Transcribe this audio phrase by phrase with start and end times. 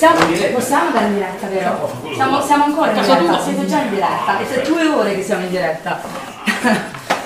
[0.00, 0.18] Siamo,
[0.54, 1.92] possiamo andare in diretta, vero?
[2.14, 5.42] Siamo, siamo ancora in diretta, siete già in diretta, e se due ore che siamo
[5.44, 6.00] in diretta.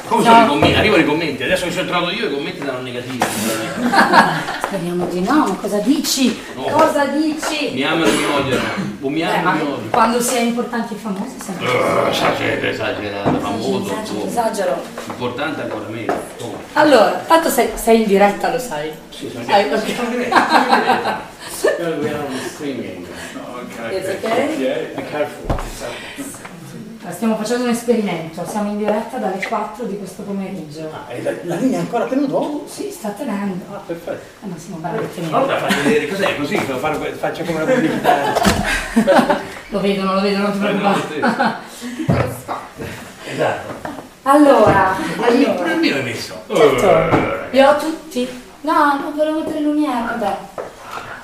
[0.08, 0.76] Come sono i commenti?
[0.76, 3.18] Arrivano i commenti, adesso mi sono entrato io e i commenti saranno negativi.
[4.66, 6.36] Speriamo di no, ma cosa dici?
[6.56, 6.62] No.
[6.64, 7.70] Cosa dici?
[7.74, 8.62] Mi amano e mi odiano.
[9.02, 9.90] O mi Eh, amano ma e mi odiano.
[9.90, 13.84] quando si è importanti e famosi sempre Uh, Esagerato, esagerato, famoso.
[13.84, 14.82] Esagero, esagero.
[15.10, 16.12] Importante ancora meno.
[16.40, 16.56] Oh.
[16.72, 18.90] Allora, tanto sei, sei in diretta, lo sai.
[19.10, 19.78] Sì, sono Eh, diretta.
[19.78, 21.32] Sono in diretta.
[21.64, 21.96] Diretta.
[21.98, 23.06] We are streaming.
[23.90, 24.94] It's okay?
[24.94, 25.56] Be careful.
[27.10, 30.90] Stiamo facendo un esperimento, siamo in diretta dalle 4 di questo pomeriggio.
[30.90, 32.34] Ah, e la, la linea è ancora tenuta?
[32.34, 33.62] Oh, Sì, sta tenendo.
[33.70, 34.22] Ah, perfetto.
[34.42, 35.36] Eh, ma siamo.
[35.36, 38.32] Allora faccio vedere cos'è così, fa- fa- faccio come una pubblicità.
[39.68, 41.56] Lo vedono, lo vedono, non ti preoccupare.
[43.26, 43.72] Esatto.
[44.22, 45.72] Allora, Pure allora.
[45.72, 46.42] il mio hai messo.
[46.46, 47.36] Certo.
[47.50, 48.42] Li ho tutti?
[48.62, 50.36] No, non volevo mettere il lumiere, vabbè.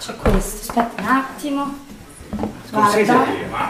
[0.01, 1.79] C'è questo, aspetta un attimo.
[2.71, 3.15] Guarda,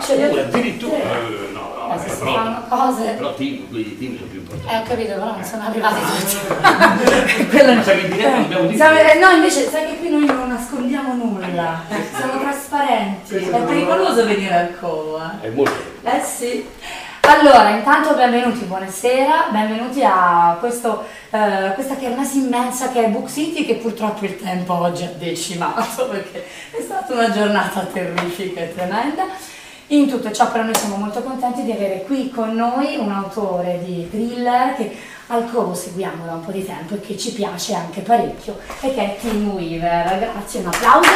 [0.07, 0.39] pure tutti.
[0.39, 0.97] addirittura.
[0.97, 3.03] Eh, no, no, Eh, si però, fanno cose.
[3.13, 4.75] però team, quelli team sono più importanti.
[4.75, 7.47] Eh, ho capito, però non sono arrivati tutti.
[7.51, 8.85] Quello Ma siamo in diretta, non abbiamo detto.
[8.85, 11.83] eh, no, invece sai che qui noi non nascondiamo nulla.
[12.17, 13.35] Siamo trasparenti.
[13.37, 15.47] È pericoloso venire al covo, eh.
[15.47, 15.73] È molto.
[16.03, 16.69] Eh sì.
[17.31, 23.65] Allora, intanto benvenuti, buonasera, benvenuti a questo, eh, questa kermesse immensa che è Book City
[23.65, 29.27] che purtroppo il tempo oggi ha decimato perché è stata una giornata terrifica e tremenda.
[29.89, 33.81] In tutto ciò però noi siamo molto contenti di avere qui con noi un autore
[33.85, 34.97] di thriller che
[35.29, 38.93] al Covo seguiamo da un po' di tempo e che ci piace anche parecchio e
[38.93, 40.19] che è Tim Weaver.
[40.19, 41.11] Grazie, un applauso.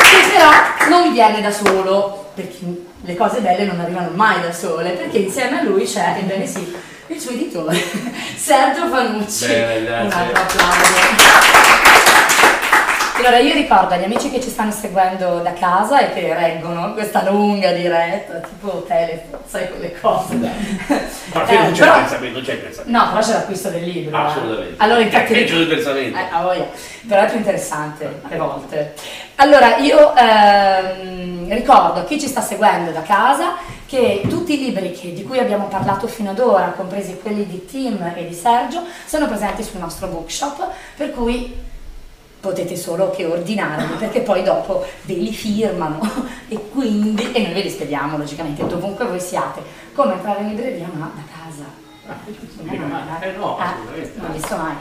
[0.00, 0.50] Che però
[0.88, 5.60] non viene da solo, perché le cose belle non arrivano mai da sole, perché insieme
[5.60, 6.74] a lui c'è, ebbene sì,
[7.06, 7.80] il suo editore,
[8.36, 9.46] Sergio Fanucci.
[9.46, 11.65] Bene, un altro applauso.
[13.18, 17.22] Allora io ricordo agli amici che ci stanno seguendo da casa e che reggono questa
[17.28, 20.34] lunga diretta, tipo telefono, sai quelle cose.
[21.32, 22.98] Ma Eh, non c'è però- il pensamento, non c'è il pensamento.
[22.98, 24.16] No, però c'è l'acquisto del libro.
[24.16, 24.20] eh.
[24.20, 24.74] Assolutamente.
[24.82, 26.18] Allora È infatti peggio del pensamento.
[26.18, 26.66] Eh, a voglia.
[27.08, 28.94] Però è più interessante alle volte.
[29.36, 33.54] Allora, io ehm, ricordo a chi ci sta seguendo da casa
[33.86, 37.64] che tutti i libri che- di cui abbiamo parlato fino ad ora, compresi quelli di
[37.66, 40.66] Tim e di Sergio, sono presenti sul nostro bookshop,
[40.96, 41.74] per cui
[42.40, 46.00] potete solo che ordinarli perché poi dopo ve li firmano.
[46.48, 49.60] E quindi e noi ve li spediamo logicamente dovunque voi siate.
[49.94, 51.64] Come entrare in libreria ma da casa.
[52.62, 53.26] Mica male.
[53.34, 53.74] Eh, no, Ah,
[54.14, 54.74] non ho visto mai.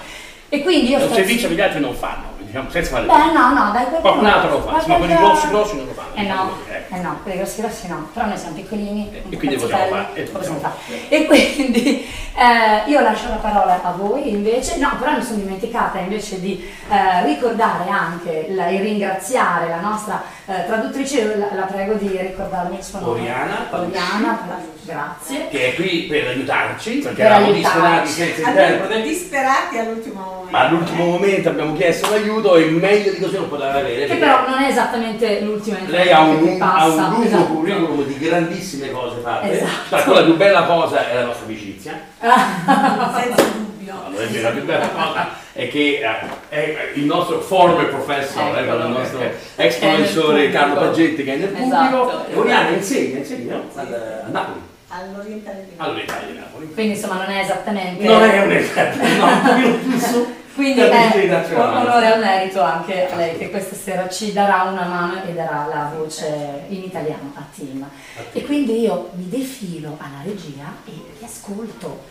[0.50, 2.26] E quindi io un sto- servizio che gli altri non fanno,
[2.56, 5.48] diciamo, senza fare Beh, no, no, dai, qualcuno- Qualcun altro lo fa, ma quelli grossi
[5.50, 6.16] grossi non lo fanno.
[6.16, 6.96] Eh no, Ecco.
[6.96, 9.86] eh no, quelli grossi grossi no, però noi siamo piccolini, Eh, e quindi po' possiamo
[9.88, 11.10] fare, e lo possiamo possiamo fare.
[11.10, 16.00] E quindi eh, io lascio la parola a voi invece, no, però mi sono dimenticata
[16.00, 21.94] invece di eh, ricordare anche la- e ringraziare la nostra eh, traduttrice, la, la prego
[21.96, 23.20] di ricordarmi il suo nome.
[23.20, 23.68] Oriana.
[23.72, 24.40] Oriana,
[24.84, 25.48] grazie.
[25.50, 28.24] Che è qui per aiutarci, perché Per eravamo aiutarci.
[28.24, 30.52] disperati disperati all'ultimo momento.
[30.52, 34.06] Ma all'ultimo momento abbiamo chiesto l'aiuto e meglio di così non poteva avere.
[34.06, 36.86] Che però non è esattamente l'ultima Lei ha un, che ha passa.
[37.06, 37.44] un lungo esatto.
[37.46, 39.52] curriculum di grandissime cose fatte.
[39.52, 39.70] Esatto.
[39.90, 42.00] Tra cui la più bella cosa è la nostra amicizia.
[42.20, 43.94] Senza dubbio.
[44.06, 48.84] Allora, invece la più bella cosa è che eh, è il nostro former professor, Eccolo,
[48.84, 49.36] eh, il nostro ecco.
[49.62, 50.52] ex professore.
[50.52, 52.10] Carlo Paggetti che è nel Esatto, pubblico.
[52.10, 52.32] esatto.
[52.32, 53.64] E Oriana insegna, insegna no?
[53.76, 56.74] Al- a Napoli, All'orientale di all'Italia di Napoli.
[56.74, 58.04] Quindi insomma non è esattamente...
[58.06, 60.34] Non è un esperto, no, un pochino più su.
[60.56, 61.86] Quindi è nazionale.
[61.86, 65.68] onore al merito anche a lei che questa sera ci darà una mano e darà
[65.68, 67.86] la voce in italiano a Tim.
[68.32, 72.04] E quindi io mi defilo alla regia e vi ascolto.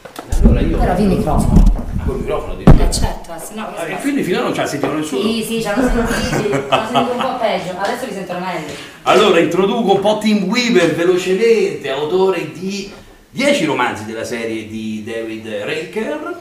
[0.43, 0.77] Allora io.
[0.77, 1.63] Però vi microfono.
[2.05, 2.87] Col microfono addirittura.
[2.87, 3.67] Eh certo, eh, se no...
[3.75, 5.23] Ah, e quindi finora non ci ha sentito nessuno.
[5.23, 8.75] Sì, sì, ci hanno sentiti, ci hanno sentito un po' peggio, adesso vi sentono meglio.
[9.05, 12.93] Allora introduco un po' Tim Weaver velocemente, autore di
[13.31, 16.39] 10 romanzi della serie di David Raker,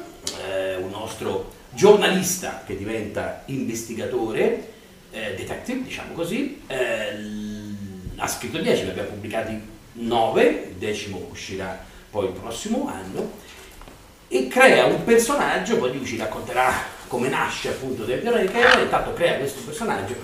[0.50, 4.71] eh, un nostro giornalista che diventa investigatore,
[5.11, 7.17] eh, detective diciamo così, eh,
[8.17, 9.59] ha scritto 10, ne abbiamo pubblicati
[9.93, 13.31] 9, il decimo uscirà poi il prossimo anno,
[14.27, 16.71] e crea un personaggio, poi lui ci racconterà
[17.07, 20.15] come nasce appunto David Raker, e intanto crea questo personaggio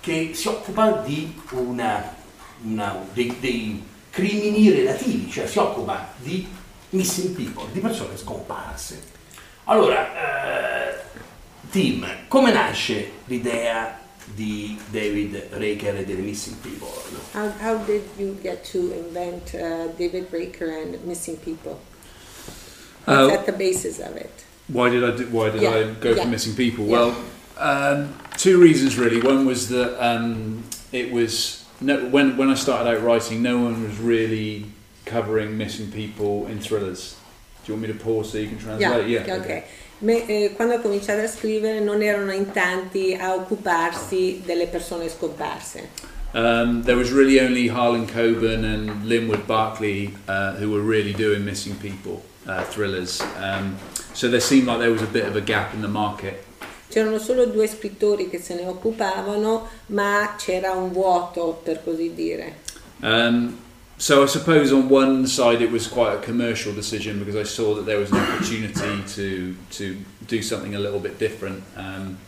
[0.00, 2.14] che si occupa di una,
[2.62, 6.46] una- dei, dei crimini relativi, cioè si occupa di
[6.90, 9.11] missing people, di persone scomparse.
[9.64, 10.94] Allora, eh,
[11.70, 14.00] Tim, come nasce l'idea
[14.34, 16.88] di David Raker e delle missing people?
[17.32, 21.80] How, how did you get to invent uh, David Raker and Missing People?
[23.06, 24.44] Uh, at the basis of it?
[24.68, 26.22] Why did I do, why did Yeah, I go yeah.
[26.22, 26.86] for missing people?
[26.86, 26.92] Yeah.
[26.92, 27.16] Well,
[27.58, 29.20] um, two reasons really.
[29.20, 30.62] One was that um,
[30.92, 34.66] it was no, when when I started out writing, no one was really
[35.04, 37.16] covering missing people in thrillers.
[37.64, 39.06] Do you want me to pause so you can translate?
[39.06, 39.62] Yeah, ok.
[39.98, 45.08] Me- eh, quando ho cominciato a scrivere non erano in tanti a occuparsi delle persone
[45.08, 46.10] scomparse.
[46.34, 51.44] Um, there was really only Harlan Coben and Linwood Barkley uh, who were really doing
[51.44, 53.20] missing people uh, thrillers.
[53.38, 53.76] Um,
[54.12, 56.42] so there seemed like there was a bit of a gap in the market.
[56.88, 62.56] C'erano solo due scrittori che se ne occupavano, ma c'era un vuoto, per così dire.
[63.00, 63.56] Um,
[63.98, 67.74] so I suppose on one side it was quite a commercial decision because I saw
[67.76, 69.96] that there was an opportunity to to
[70.26, 71.62] do something a little bit different.
[71.76, 72.18] Um,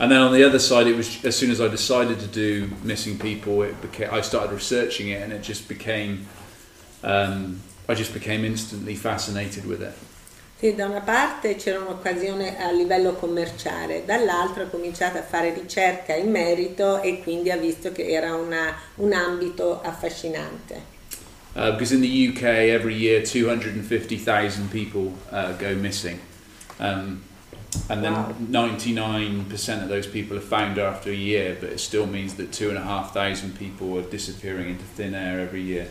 [0.00, 2.70] and then on the other side, it was as soon as I decided to do
[2.84, 6.26] missing people, it became I started researching it, and it just became
[7.02, 9.94] um, I just became instantly fascinated with it.
[10.60, 16.14] Sì, da una parte c'era un'occasione a livello commerciale, dall'altra ho cominciato a fare ricerca
[16.14, 20.96] in merito e quindi ha visto che era una- un ambito affascinante.
[21.58, 26.20] Uh, because in the UK, every year, 250,000 people uh, go missing.
[26.78, 27.22] Um,
[27.90, 28.68] and then Wow.
[28.68, 33.58] 99% of those people are found after a year, but it still means that 2,500
[33.58, 35.88] people are disappearing into thin air every year.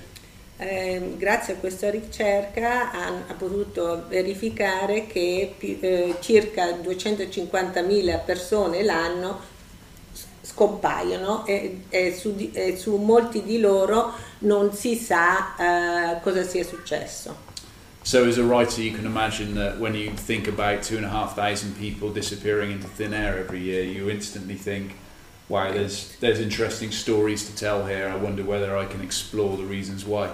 [0.59, 9.39] Eh, grazie a questa ricerca ha, ha potuto verificare che eh, circa 250.000 persone l'anno
[10.47, 16.63] scompaiono e, e su, e su molti di loro non si sa eh, cosa sia
[16.63, 17.45] successo.
[18.03, 21.09] So as a writer, you can imagine that when you think about two and a
[21.09, 24.95] half thousand people disappearing into thin air every year, you instantly think,
[25.49, 28.07] "Wow, there's there's interesting stories to tell here.
[28.07, 30.29] I wonder whether I can explore the reasons why."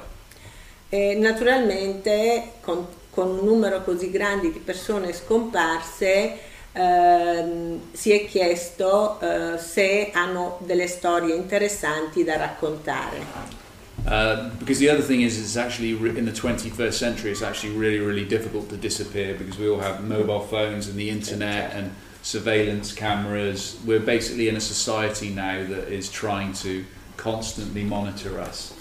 [0.89, 9.19] E naturalmente con, con un numero così grande di persone scomparse ehm, si è chiesto
[9.19, 13.61] eh, se hanno delle storie interessanti da raccontare.
[14.05, 17.99] Uh, because the other thing is, it's actually in the 21st century, it's actually really,
[17.99, 22.93] really difficult to disappear because we all have mobile phones and the internet and surveillance
[22.93, 23.77] cameras.
[23.85, 26.83] We're basically in a society now that is trying to
[27.15, 28.73] constantly monitor us.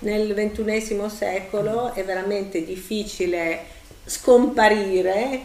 [0.00, 3.66] Nel ventunesimo secolo è veramente difficile
[4.04, 5.42] scomparire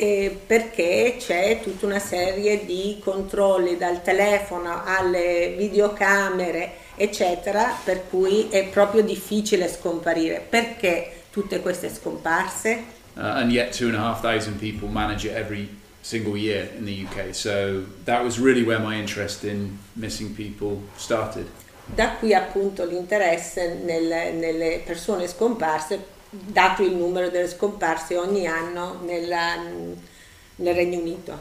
[0.00, 8.48] eh, perché c'è tutta una serie di controlli dal telefono alle videocamere eccetera, per cui
[8.48, 10.44] è proprio difficile scomparire.
[10.46, 12.98] Perché tutte queste scomparse?
[13.14, 15.68] Uh, and yet, two and a half thousand people manage it every
[16.00, 17.34] single year in the UK.
[17.34, 21.46] So that was really where my interest in missing people started.
[21.86, 29.00] Da qui appunto l'interesse nel, nelle persone scomparse, dato il numero delle scomparse ogni anno
[29.04, 31.36] nella, nel Regno Unito.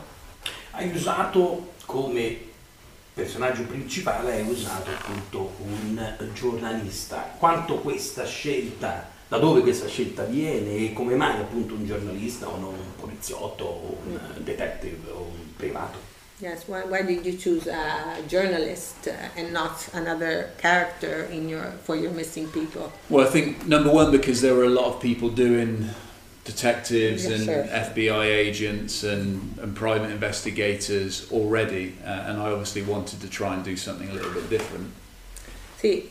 [0.71, 2.47] Hai usato come
[3.13, 7.33] personaggio principale hai usato appunto un giornalista.
[7.37, 12.57] Quanto questa scelta, da dove questa scelta viene e come mai appunto un giornalista o
[12.57, 16.17] non un poliziotto o un detective o un privato?
[16.41, 21.65] Yes, why, why did you choose a journalist uh, and not another character in your
[21.83, 22.93] for your missing people?
[23.09, 25.89] Well, I think number one because there were a lot of people doing
[26.45, 27.69] detectives Yes, and.
[27.69, 33.63] FBI agents and, and private investigators already, uh, and I obviously wanted to try and
[33.63, 34.91] do something a little bit different.
[35.79, 36.09] Sì,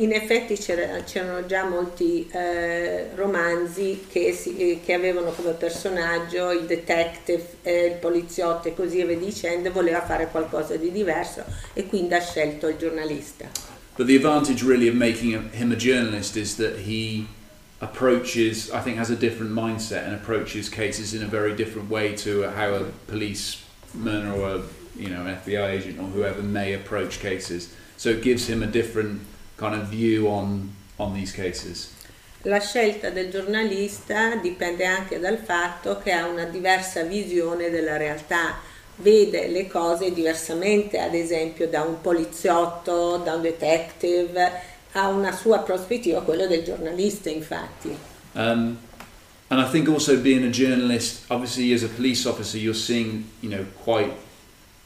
[0.00, 6.50] in effetti c'era- c'erano già molti eh, romanzi che, si- eh, che avevano come personaggio
[6.52, 11.86] il detective, eh, il poliziotto e così via dicendo, voleva fare qualcosa di diverso e
[11.86, 13.48] quindi ha scelto il giornalista.
[13.96, 17.26] But the advantage really of making him a journalist is that he
[17.80, 22.14] approaches, I think, has a different mindset and approaches cases in a very different way
[22.24, 24.60] to how a policeman or a
[24.98, 27.68] you know an FBI agent or whoever may approach cases.
[27.98, 29.20] So it gives him a different
[29.58, 31.90] kind of view on on these cases.
[32.42, 38.60] La scelta del giornalista dipende anche dal fatto che ha una diversa visione della realtà,
[38.96, 44.52] vede le cose diversamente, ad esempio da un poliziotto, da un detective,
[44.92, 47.88] ha una sua prospettiva, quello del giornalista infatti.
[48.34, 48.78] Um,
[49.48, 53.50] and I think also being a journalist, obviously as a police officer, you're seeing, you
[53.50, 54.12] know, quite,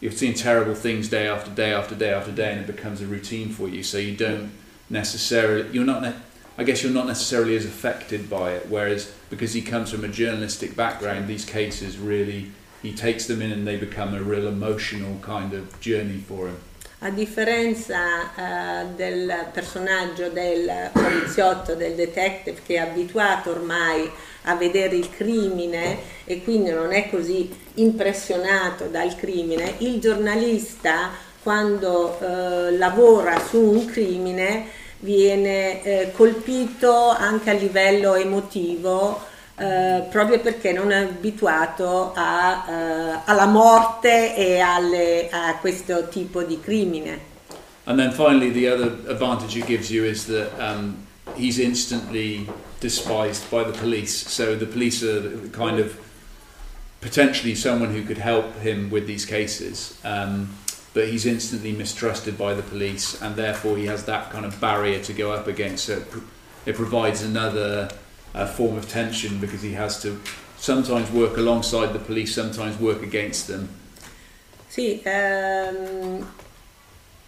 [0.02, 3.06] you're seeing terrible things day after day after day after day, and it becomes a
[3.06, 3.85] routine for you.
[3.85, 4.50] So you don't
[4.90, 6.16] necessarily, you're not, ne-
[6.59, 8.66] I guess you're not necessarily as affected by it.
[8.68, 12.50] Whereas because he comes from a journalistic background, these cases really,
[12.82, 16.59] he takes them in and they become a real emotional kind of journey for him.
[17.04, 24.09] A differenza eh, del personaggio del poliziotto, del detective che è abituato ormai
[24.42, 31.10] a vedere il crimine e quindi non è così impressionato dal crimine, il giornalista
[31.42, 34.66] quando eh, lavora su un crimine
[35.00, 39.20] viene eh, colpito anche a livello emotivo
[39.56, 46.42] eh, proprio perché non è abituato a, eh, alla morte e alle- a questo tipo
[46.42, 47.30] di crimine.
[47.84, 50.96] And then finally, the other advantage it gives you is that um,
[51.34, 52.48] he's instantly
[52.80, 54.28] despised by the police.
[54.28, 55.96] So the police are kind of
[57.02, 59.99] potentially someone who could help him with these cases.
[60.04, 60.56] Um,
[60.94, 65.00] but he's instantly mistrusted by the police, and therefore he has that kind of barrier
[65.00, 65.87] to go up against.
[65.87, 66.06] So it,
[66.66, 67.88] it provides another
[68.35, 70.21] uh, form of tension because he has to
[70.56, 73.68] sometimes work alongside the police, sometimes work against them.
[74.68, 76.26] Sì, ehm,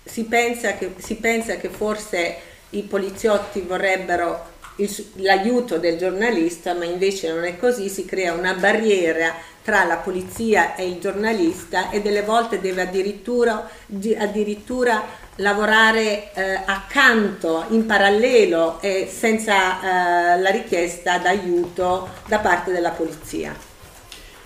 [0.04, 2.37] si, pensa che, si pensa che forse
[2.71, 8.54] i poliziotti vorrebbero il l'aiuto del giornalista, ma invece non è così, si crea una
[8.54, 15.02] barriera tra la polizia e il giornalista e delle volte deve addirittura, di- addirittura
[15.37, 23.56] lavorare eh, accanto, in parallelo e senza eh, la richiesta d'aiuto da parte della polizia.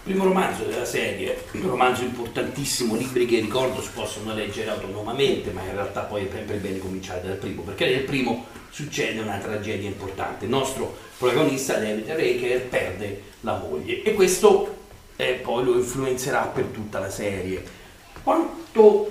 [0.04, 5.62] Primo romanzo della serie, un romanzo importantissimo, libri che ricordo si possono leggere autonomamente, ma
[5.62, 9.88] in realtà poi è sempre bene cominciare dal primo, perché nel primo succede una tragedia
[9.88, 10.44] importante.
[10.44, 14.77] Il nostro protagonista, David Raker, perde la moglie e questo
[15.20, 17.62] eh, poi lo influenzerà per tutta la serie.
[18.22, 19.10] Quanto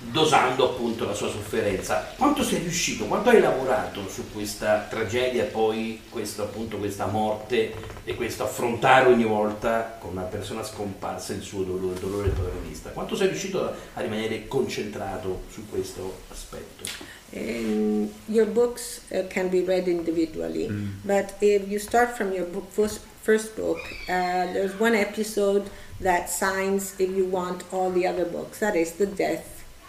[0.00, 2.12] dosando appunto la sua sofferenza.
[2.16, 7.74] Quanto sei riuscito, quanto hai lavorato su questa tragedia e poi questo, appunto, questa morte
[8.04, 12.32] e questo affrontare ogni volta con una persona scomparsa il suo dolore, il dolore del
[12.32, 12.90] protagonista?
[12.90, 17.16] Quanto sei riuscito a, rimanere concentrato su questo aspetto?
[17.30, 20.66] Um, your books uh, can be read individually,
[21.02, 25.64] but if you start from your book, first, first book, uh, there's one episode
[26.08, 28.54] that signs, if you want, all the other books.
[28.64, 29.46] That is the death,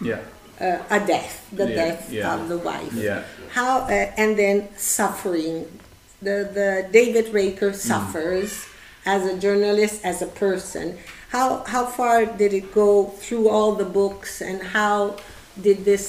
[0.09, 0.19] Yeah.
[0.65, 2.35] uh, a death, the Yeah, death yeah.
[2.35, 2.93] of the wife.
[3.09, 3.21] Yeah.
[3.57, 5.55] How uh, and then suffering.
[6.27, 6.69] The the
[6.99, 8.51] David Raker suffers
[9.15, 10.85] as a journalist, as a person.
[11.35, 12.89] How how far did it go
[13.23, 14.99] through all the books, and how
[15.67, 16.03] did this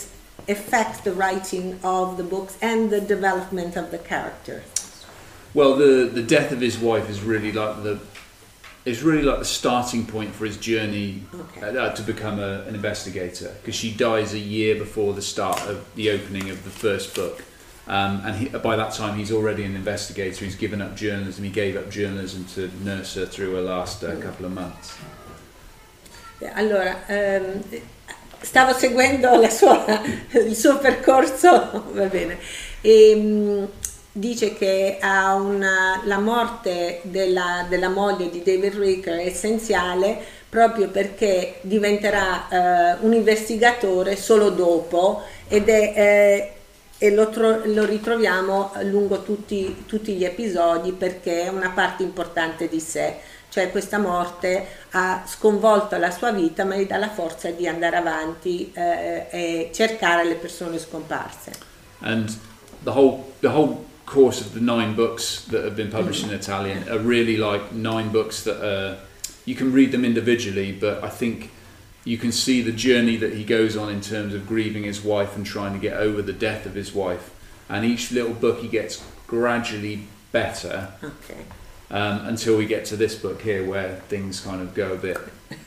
[0.54, 4.58] affect the writing of the books and the development of the character?
[5.54, 7.98] Well, the the death of his wife is really like the
[8.84, 11.76] is really like the starting point for his journey Okay.
[11.78, 15.76] uh, to become a, an investigator because she dies a year before the start of
[15.96, 17.42] the opening of the first book.
[17.86, 20.44] Um, and he, by that time, he's already an investigator.
[20.44, 21.44] He's given up journalism.
[21.44, 24.94] He gave up journalism to nurse her through her last uh, couple of months.
[26.54, 27.62] Allora, ehm,
[28.42, 30.02] stavo seguendo la sua-
[30.32, 32.38] il suo percorso, va bene.
[32.82, 33.68] E, mh,
[34.12, 41.58] dice che una- la morte della, della moglie di David Ricker è essenziale proprio perché
[41.62, 46.52] diventerà eh, un investigatore solo dopo ed è, eh,
[46.98, 52.68] e lo, tro- lo ritroviamo lungo tutti, tutti gli episodi perché è una parte importante
[52.68, 53.14] di sé,
[53.48, 57.96] cioè questa morte ha sconvolto la sua vita ma gli dà la forza di andare
[57.96, 61.52] avanti eh, e cercare le persone scomparse.
[62.02, 62.36] and
[62.82, 66.88] the whole the whole course of the nine books that have been published in Italian
[66.88, 68.98] are really like nine books that are
[69.44, 71.50] you can read them individually, but I think
[72.04, 75.36] you can see the journey that he goes on in terms of grieving his wife
[75.36, 77.30] and trying to get over the death of his wife.
[77.68, 81.34] And each little book he gets gradually better Ok.
[81.90, 85.18] um, until we get to this book here where things kind of go a bit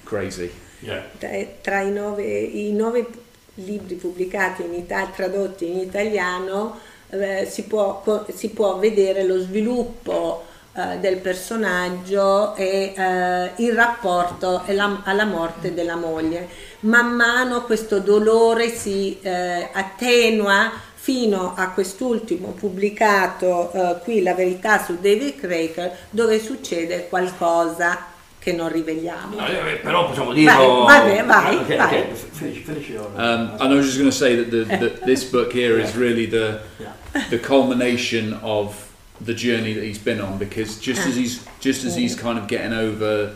[0.03, 0.51] crazy.
[0.81, 1.03] Yeah.
[1.17, 3.07] Tra, tra i, nove, i nove
[3.55, 6.79] libri pubblicati in Italia, tradotti in italiano,
[7.13, 10.43] eh, si, può, si può vedere lo sviluppo
[10.75, 16.47] eh, del personaggio e eh, il rapporto la- alla morte della moglie.
[16.81, 23.71] Man mano questo dolore si eh, attenua fino a quest'ultimo pubblicato
[24.03, 28.12] qui La verità su David Craker dove succede qualcosa
[28.44, 29.38] che non riveliamo.
[29.38, 29.46] No,
[29.82, 30.84] però possiamo dirlo.
[30.84, 32.00] Vai, vai, vai, Ok, vai.
[32.01, 33.08] ok, finici, finici ora.
[33.16, 35.96] Um, and I was just going to say that, the, that this book here is
[35.96, 36.92] really the Yeah.
[37.29, 41.96] the culmination of the journey that he's been on because just as he's just as
[41.96, 43.36] he's kind of getting over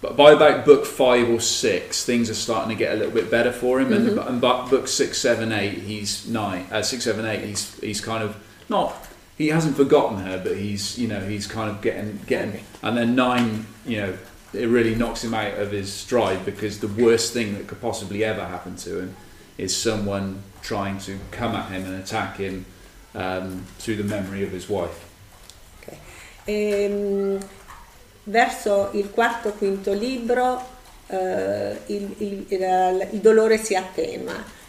[0.00, 3.30] but by about book five or six things are starting to get a little bit
[3.30, 7.24] better for him and, and by book six seven eight he's nine uh, six seven
[7.26, 8.34] eight he's he's kind of
[8.70, 8.92] not
[9.36, 13.14] he hasn't forgotten her but he's you know he's kind of getting getting and then
[13.14, 14.14] nine you know
[14.54, 18.22] it really knocks him out of his stride because the worst thing that could possibly
[18.24, 19.16] ever happen to him
[19.58, 22.64] is someone trying to come at him and attack him
[23.14, 24.98] um, through the memory of his wife.
[25.82, 25.96] Ok.
[26.46, 27.38] Ehm,
[28.24, 30.62] verso il quarto quinto libro
[31.08, 34.60] eh, il, il- il- il dolore si attenua.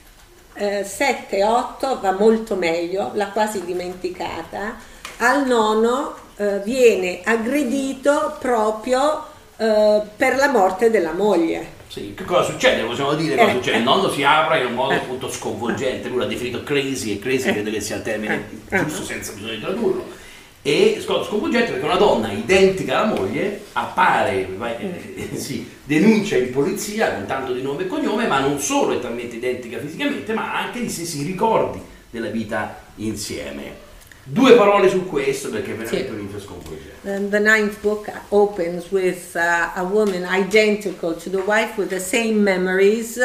[0.56, 4.76] 7 e 8 va molto meglio, l'ha quasi dimenticata.
[5.18, 9.26] Al nono eh, viene aggredito proprio
[9.58, 11.82] eh, per la morte della moglie.
[11.88, 12.82] Sì, che cosa succede?
[12.84, 13.76] Possiamo dire cosa Eh, succede?
[13.76, 13.80] eh.
[13.80, 17.52] Il nonno si apre in un modo appunto sconvolgente, lui l'ha definito crazy e crazy
[17.52, 18.84] credo che sia il termine Eh.
[18.86, 20.22] giusto senza bisogno di tradurlo.
[20.66, 27.14] E sc- sconvolgente perché una donna identica alla moglie appare, eh, sì, denuncia in polizia
[27.14, 30.80] con tanto di nome e cognome, ma non solo è talmente identica fisicamente, ma anche
[30.80, 33.83] di stessi ricordi della vita insieme.
[34.26, 36.12] Due parole su questo perché è veramente Sì.
[36.14, 36.92] un inizio sconvolgente.
[37.12, 42.00] And the ninth book opens with uh, a woman identical to the wife with the
[42.00, 43.20] same memories.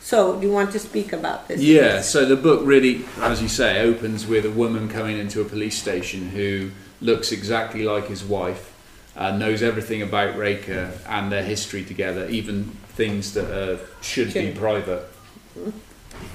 [0.00, 1.60] So, do you want to speak about this?
[1.60, 5.44] Yeah, so the book really, as you say, opens with a woman coming into a
[5.44, 6.70] police station who
[7.00, 8.70] looks exactly like his wife,
[9.16, 14.52] uh, knows everything about Raker and their history together, even things that uh, should be
[14.52, 15.02] private.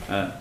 [0.09, 0.31] Uh,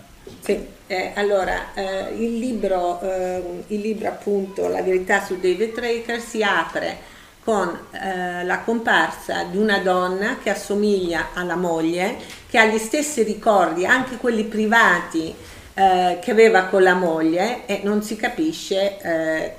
[0.41, 0.57] Sì,
[0.93, 6.43] eh, allora eh, il, libro, ehm, il libro appunto La verità su David Raker si
[6.43, 7.11] apre
[7.43, 12.15] con eh, la comparsa di una donna che assomiglia alla moglie,
[12.49, 15.33] che ha gli stessi ricordi, anche quelli privati
[15.73, 19.53] eh, che aveva con la moglie e non si capisce eh,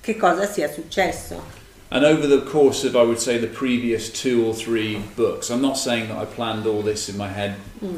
[0.00, 1.56] che cosa sia successo.
[1.90, 5.62] And over the course of, I would say, the previous two or three books, I'm
[5.62, 7.88] not saying that I planned all this in my head uh,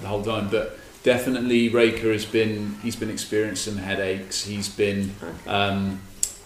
[0.00, 4.44] the whole time, but definitely Raker has been, he's been experiencing some headaches.
[4.44, 5.14] He's been,
[5.46, 6.00] um,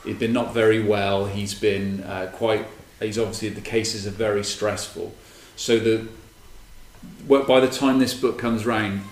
[0.04, 1.26] he's been not very well.
[1.26, 2.66] He's been uh, quite,
[3.00, 5.14] he's obviously, the cases are very stressful.
[5.56, 6.08] So the,
[7.28, 9.02] by the time this book comes round,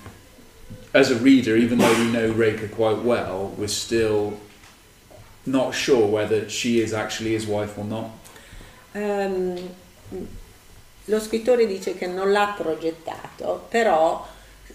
[0.95, 4.39] as a reader, even though we know Raker quite well, we're still
[5.47, 8.11] not sure whether she is actually his wife or not.
[8.95, 9.75] Ehm,
[11.07, 14.27] lo scrittore dice che non l'ha progettato, però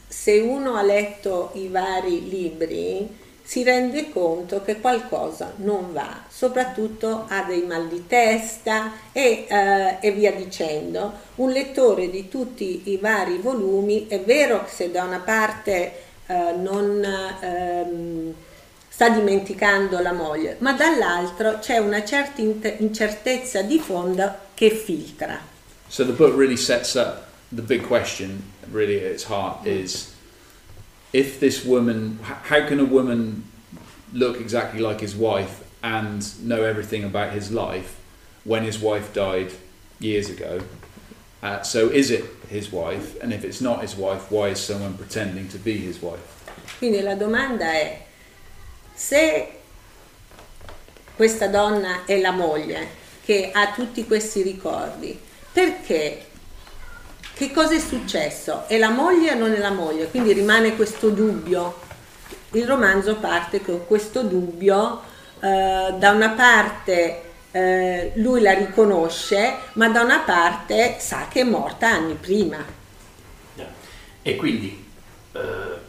[0.08, 7.26] se uno ha letto i vari libri si rende conto che qualcosa non va, soprattutto
[7.30, 11.14] ha dei mal di testa e, eh, e via dicendo.
[11.36, 15.94] Un lettore di tutti i vari volumi è vero che se da una parte
[16.26, 17.02] eh, non
[17.42, 18.34] ehm,
[18.90, 25.40] sta dimenticando la moglie, ma dall'altro c'è una certa incertezza di fondo che filtra.
[25.88, 30.14] So the book really sets up the big question, really at its heart, is
[31.14, 33.44] if this woman, how can a woman
[34.14, 38.00] look exactly like his wife and know everything about his life
[38.44, 39.52] when his wife died
[40.00, 40.62] years ago?
[41.42, 43.22] Uh, so is it his wife?
[43.22, 46.36] And if it's not his wife, why is someone pretending to be his wife?
[46.80, 48.06] Quindi la domanda è
[48.94, 49.48] se
[51.16, 55.20] questa donna è la moglie che ha tutti questi ricordi,
[55.52, 56.26] perché?
[57.38, 58.68] Che cosa è successo?
[58.68, 60.10] È la moglie o non è la moglie?
[60.10, 61.80] Quindi rimane questo dubbio.
[62.54, 65.02] Il romanzo parte con questo dubbio,
[65.40, 67.22] eh, da una parte
[67.52, 72.58] eh, lui la riconosce, ma da una parte sa che è morta anni prima.
[74.24, 74.86] E quindi
[75.32, 75.40] uh,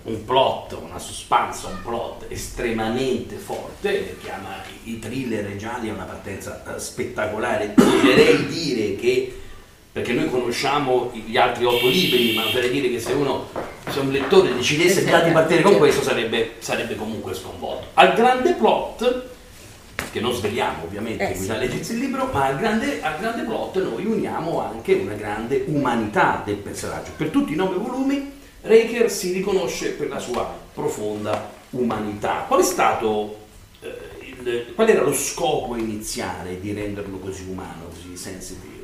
[0.03, 6.63] un plot, una suspense, un plot estremamente forte, chiama i thriller regiani a una partenza
[6.67, 7.75] uh, spettacolare.
[7.77, 9.41] Oserei dire che,
[9.99, 13.49] perché noi conosciamo gli altri otto libri, ma oserei dire che se uno,
[13.91, 17.89] se un lettore decidesse già di partire con questo sarebbe, sarebbe comunque sconvolto.
[17.95, 19.25] Al grande plot,
[20.13, 21.49] che non sveliamo ovviamente, Eh, sì.
[21.49, 26.43] leggersi il libro, ma al grande, al grande plot noi uniamo anche una grande umanità
[26.45, 27.11] del personaggio.
[27.17, 28.31] Per tutti i nove volumi
[28.61, 32.45] Raker si riconosce per la sua profonda umanità.
[32.47, 33.37] Qual è stato
[33.81, 38.78] eh, qual era lo scopo iniziale di renderlo così umano, così sensitive?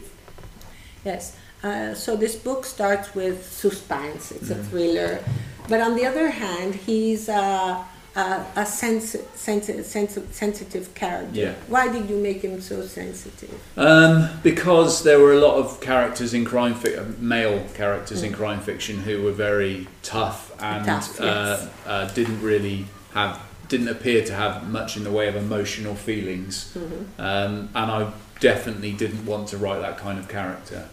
[1.04, 1.36] Yes.
[1.62, 4.32] Uh, so this book starts with suspense.
[4.32, 5.20] It's a thriller,
[5.68, 7.84] but on the other hand, he's a
[8.16, 9.66] a, a sense, sense,
[10.30, 11.30] sensitive character.
[11.32, 11.54] Yeah.
[11.68, 13.60] Why did you make him so sensitive?
[13.76, 18.60] Um, because there were a lot of characters in crime fiction, male characters in crime
[18.60, 24.34] fiction, who were very tough and Tough, uh, uh, didn't really have, didn't appear to
[24.34, 26.76] have much in the way of emotional feelings.
[27.18, 30.88] Um, and I definitely didn't want to write that kind of character.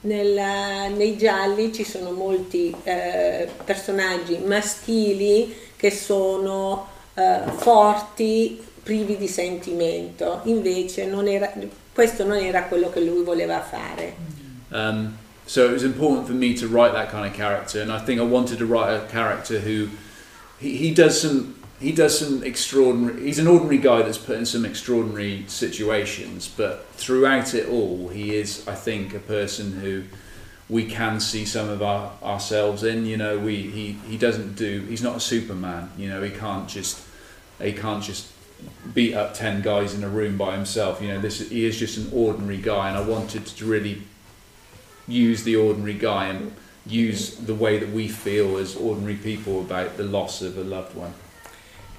[0.00, 9.26] Nella- nei gialli ci sono molti eh, personaggi maschili che sono eh, forti, privi di
[9.26, 11.52] sentimento, invece non era,
[11.92, 14.14] questo non era quello che lui voleva fare.
[14.70, 17.98] Um, so it was important for me to write that kind of character, and I
[17.98, 19.88] think I wanted to write a character who
[20.58, 23.22] he, he does some he does some extraordinary.
[23.22, 28.34] He's an ordinary guy that's put in some extraordinary situations, but throughout it all, he
[28.34, 30.04] is, I think, a person who
[30.68, 33.06] we can see some of our, ourselves in.
[33.06, 34.80] You know, we he, he doesn't do.
[34.88, 35.90] He's not a Superman.
[35.96, 37.00] You know, he can't just
[37.60, 38.32] he can't just
[38.92, 41.96] beat up 10 guys in a room by himself you know this he is just
[41.96, 44.02] an ordinary guy and I wanted to really
[45.06, 46.52] use the ordinary guy and
[46.84, 50.96] use the way that we feel as ordinary people about the loss of a loved
[50.96, 51.14] one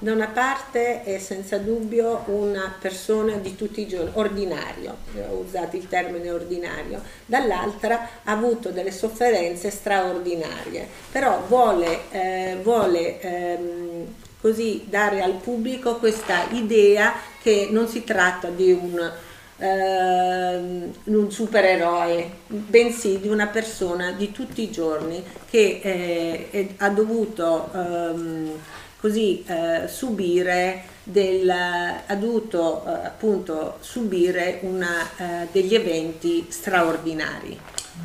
[0.01, 4.95] Da una parte è senza dubbio una persona di tutti i giorni, ordinario,
[5.29, 13.19] ho usato il termine ordinario, dall'altra ha avuto delle sofferenze straordinarie, però vuole, eh, vuole
[13.19, 14.05] ehm,
[14.39, 19.11] così dare al pubblico questa idea che non si tratta di un,
[19.57, 26.87] ehm, un supereroe, bensì di una persona di tutti i giorni che eh, è- ha
[26.89, 28.51] dovuto ehm,
[28.99, 37.57] così eh, subire del, ha dovuto eh, appunto subire una, eh, degli eventi straordinari.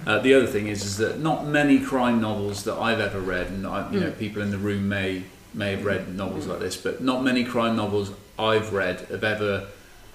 [0.06, 3.48] uh, the other thing is, is that not many crime novels that I've ever read
[3.48, 6.76] and I, you know people in the room may may have read novels like this
[6.76, 9.66] but not many crime novels I've read have ever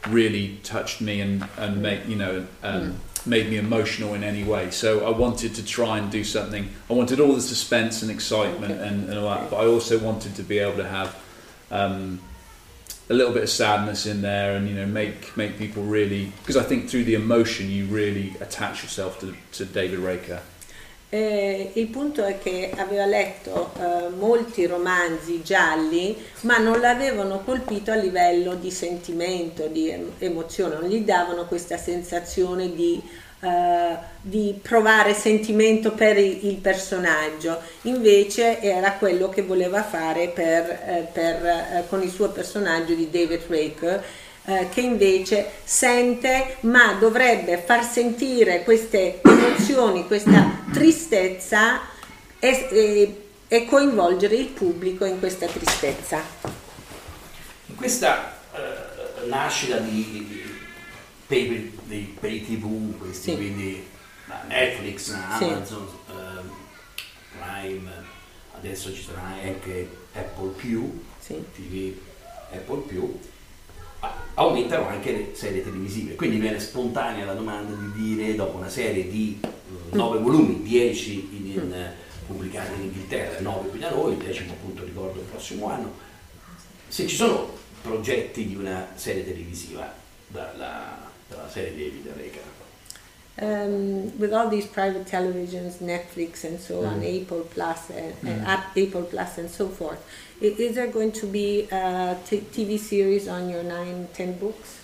[0.07, 4.71] really touched me and, and make you know um, made me emotional in any way
[4.71, 8.73] so I wanted to try and do something I wanted all the suspense and excitement
[8.73, 8.87] Okay.
[8.87, 11.15] and, and all that but I also wanted to be able to have
[11.71, 12.19] um,
[13.09, 16.57] a little bit of sadness in there, and you know, make make people really because
[16.57, 20.41] I think through the emotion you really attach yourself to, to David Raker.
[21.11, 27.89] Eh, il punto è che aveva letto eh, molti romanzi gialli, ma non l'avevano colpito
[27.91, 33.01] a livello di sentimento, di emozione, non gli davano questa sensazione di,
[33.39, 37.59] eh, di provare sentimento per il personaggio.
[37.83, 43.09] Invece era quello che voleva fare per, eh, per, eh, con il suo personaggio di
[43.09, 44.03] David Raker
[44.45, 51.81] eh, che invece sente ma dovrebbe far sentire queste emozioni, questa tristezza
[52.39, 56.21] e, e, e coinvolgere il pubblico in questa tristezza.
[57.65, 60.43] In questa uh, nascita di,
[61.27, 63.35] pay, dei pay tv, questi, sì.
[63.35, 63.87] quindi
[64.47, 66.11] Netflix, Amazon, sì.
[66.11, 66.51] uh,
[67.37, 67.91] Prime,
[68.55, 71.43] adesso ci sarà anche Apple Più, sì.
[71.53, 71.95] TV
[72.51, 73.19] Apple Più,
[74.35, 76.15] aumentano anche le serie televisive.
[76.15, 81.29] Quindi viene spontanea la domanda di dire, dopo una serie di uh, 9 volumi, 10
[81.31, 85.25] in, in, uh, pubblicati in Inghilterra, 9 qui da noi, il decimo appunto ricordo il
[85.25, 85.91] prossimo anno,
[86.87, 89.93] se ci sono progetti di una serie televisiva
[90.27, 92.58] dalla, dalla serie David Reca.
[93.41, 96.87] Um, with all these private televisions, Netflix and so mm.
[96.89, 98.27] on, Apple Plus and, mm.
[98.27, 100.03] and Apple Plus and so forth,
[100.41, 104.79] Is there going to be a t- TV series on your nine, ten books?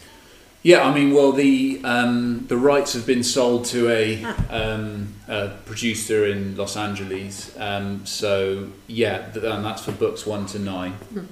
[0.63, 4.45] Yeah, I mean, well, the um, the rights have been sold to a, ah.
[4.49, 7.55] um, a producer in Los Angeles.
[7.59, 10.97] Um, so yeah, th- and that's for books one to nine.
[11.13, 11.27] Mm.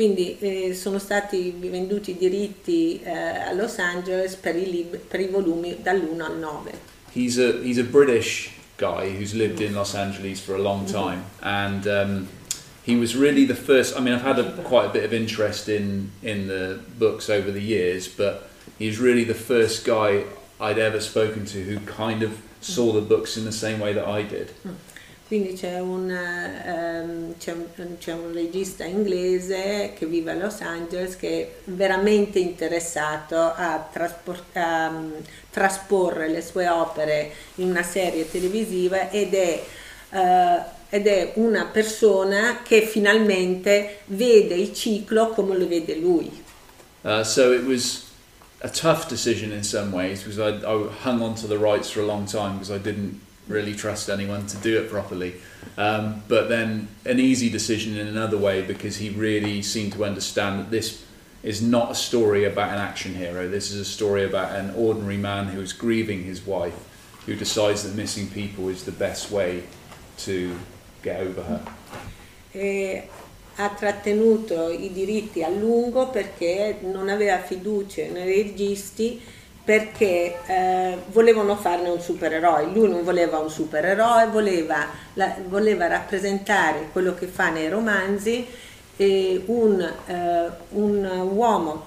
[0.00, 5.20] Quindi eh, sono stati venduti i diritti eh, a Los Angeles per i, lib- per
[5.20, 6.72] i volumi dall'1 al 9.
[7.12, 11.08] He's a he's a British guy who's lived in Los Angeles for a long mm-hmm.
[11.08, 12.28] time, and um,
[12.82, 13.94] he was really the first.
[13.94, 17.50] I mean, I've had a, quite a bit of interest in in the books over
[17.52, 20.24] the years, but he's really the first guy
[20.58, 24.08] I'd ever spoken to who kind of saw the books in the same way that
[24.08, 24.54] I did.
[25.30, 31.70] Quindi c'è un, um, un, un, regista inglese che vive a Los Angeles che è
[31.70, 35.12] veramente interessato a, a um,
[35.48, 39.62] trasporre le sue opere in una serie televisiva ed è
[40.08, 46.42] uh, ed è una persona che finalmente vede il ciclo come lo vede lui.
[47.02, 48.06] Uh, so it was
[48.62, 52.00] a tough decision in some ways because I, I hung on to the rights for
[52.00, 55.34] a long time because I didn't really trust anyone to do it properly.
[55.76, 60.60] Um, but then an easy decision in another way because he really seemed to understand
[60.60, 61.04] that this
[61.42, 63.48] is not a story about an action hero.
[63.48, 66.76] This is a story about an ordinary man who is grieving his wife,
[67.26, 69.64] who decides that missing people is the best way
[70.18, 70.56] to
[71.02, 71.62] get over her.
[72.52, 73.02] E
[73.56, 79.20] ha trattenuto i diritti a lungo perché non aveva fiducia nei registi
[79.64, 82.66] perché eh, volevano farne un supereroe.
[82.72, 88.46] Lui non voleva un supereroe, voleva, la, voleva rappresentare quello che fa nei romanzi,
[88.96, 91.86] eh, un, eh, un, uomo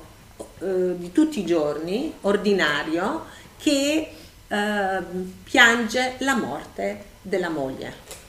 [0.59, 3.25] eh, di tutti i giorni, ordinario,
[3.57, 4.07] che
[4.47, 4.99] eh,
[5.43, 8.21] piange la morte della moglie.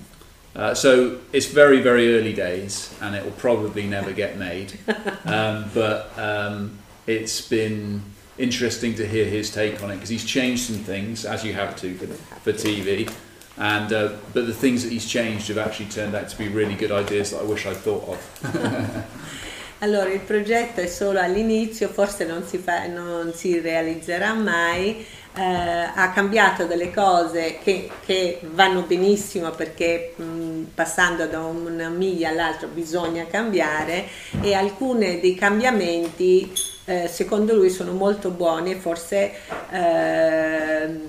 [0.57, 4.79] Uh, so it's very, very early days, and it will probably never get made.
[5.27, 8.03] Um, but um, it's been
[8.39, 11.77] interesting to hear his take on it because he's changed some things, as you have
[11.77, 13.11] to for, for TV.
[13.57, 16.75] And uh, but the things that he's changed have actually turned out to be really
[16.75, 19.05] good ideas that I wish I'd thought of.
[19.81, 25.07] allora, il progetto è solo all'inizio, forse non si, fa, non si realizzerà mai.
[25.37, 32.29] eh, ha cambiato delle cose che, che vanno benissimo perché mh, passando da una miglia
[32.29, 34.07] all'altra bisogna cambiare
[34.41, 36.53] e alcuni dei cambiamenti
[36.87, 39.33] eh, secondo lui sono molto buoni e forse
[39.71, 41.01] eh,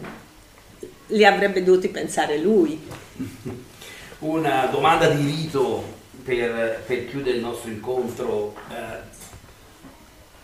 [1.08, 2.82] li avrebbe dovuti pensare lui.
[4.20, 5.84] Una domanda di rito
[6.24, 8.56] per, per chiudere il nostro incontro.
[8.70, 9.14] Eh,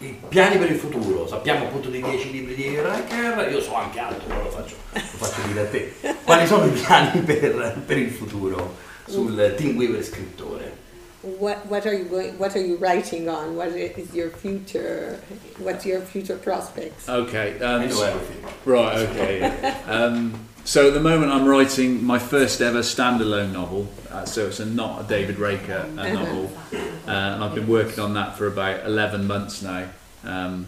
[0.06, 4.00] i piani per il futuro, sappiamo appunto dei 10 libri di Riker, io so anche
[4.00, 5.94] altro, però lo faccio, lo faccio dire a te.
[6.24, 10.81] Quali sono i piani per, per il futuro sul Team Weaver scrittore?
[11.22, 13.56] What, what, are you going, what are you writing on?
[13.56, 15.20] What is your future?
[15.60, 17.08] What's your future prospects?
[17.08, 17.60] Okay.
[17.60, 18.54] Um, I know everything.
[18.66, 18.98] Right.
[18.98, 19.42] Okay.
[19.86, 23.88] um, so at the moment, I'm writing my first ever standalone novel.
[24.10, 28.00] Uh, so it's a, not a David Raker uh, novel, uh, and I've been working
[28.00, 29.90] on that for about 11 months now.
[30.24, 30.68] Um,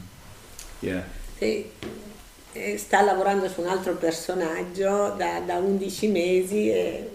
[0.81, 1.03] yeah.
[1.39, 1.71] E,
[2.77, 7.09] sta lavorando su un altro personaggio da, da 11 mesi e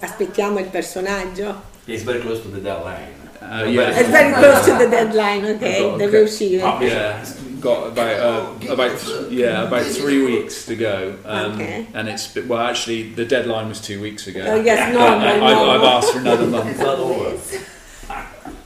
[0.00, 1.70] aspettiamo il personaggio.
[1.86, 3.14] He's very close to the deadline.
[3.40, 3.90] Uh, yeah.
[3.98, 5.80] It's very close to the deadline, okay?
[5.80, 6.24] Got- Deve okay.
[6.24, 6.60] uscire.
[6.62, 7.24] Ah, Yeah,
[7.60, 11.86] got about uh, about yeah about three weeks to go, um, Okay.
[11.94, 14.42] and it's been- well actually the deadline was two weeks ago.
[14.46, 15.46] Oh, yes, no, But no, I, no.
[15.46, 16.70] I've, I've asked for another month.
[16.70, 17.36] It's not over.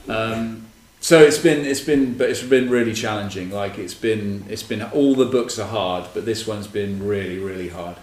[0.09, 0.65] Um,
[0.99, 3.49] so it's been it's been but it's been really challenging.
[3.51, 7.39] Like it's been it's been all the books are hard, but this one's been really
[7.39, 7.95] really hard.